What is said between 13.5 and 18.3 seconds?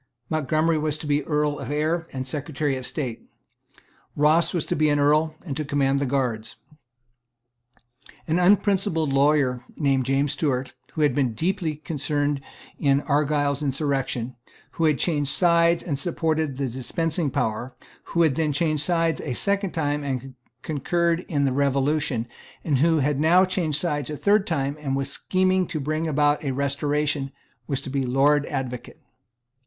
insurrection, who had changed sides and supported the dispensing power, who